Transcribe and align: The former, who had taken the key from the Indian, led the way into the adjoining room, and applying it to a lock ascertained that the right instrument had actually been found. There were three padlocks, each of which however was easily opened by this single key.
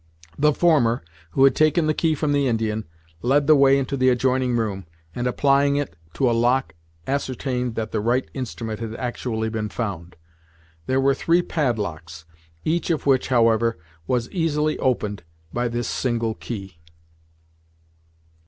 The 0.35 0.51
former, 0.51 1.03
who 1.33 1.43
had 1.43 1.55
taken 1.55 1.85
the 1.85 1.93
key 1.93 2.15
from 2.15 2.31
the 2.33 2.47
Indian, 2.47 2.85
led 3.21 3.45
the 3.45 3.55
way 3.55 3.77
into 3.77 3.95
the 3.95 4.09
adjoining 4.09 4.55
room, 4.57 4.87
and 5.13 5.27
applying 5.27 5.75
it 5.75 5.95
to 6.15 6.27
a 6.27 6.31
lock 6.33 6.73
ascertained 7.05 7.75
that 7.75 7.91
the 7.91 7.99
right 8.01 8.27
instrument 8.33 8.79
had 8.79 8.95
actually 8.95 9.49
been 9.49 9.69
found. 9.69 10.15
There 10.87 10.99
were 10.99 11.13
three 11.13 11.43
padlocks, 11.43 12.25
each 12.65 12.89
of 12.89 13.05
which 13.05 13.27
however 13.27 13.77
was 14.07 14.27
easily 14.31 14.75
opened 14.79 15.21
by 15.53 15.67
this 15.67 15.87
single 15.87 16.33
key. 16.33 16.79